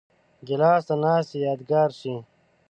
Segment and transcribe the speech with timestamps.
[0.47, 2.15] ګیلاس د ناستې یادګار شي.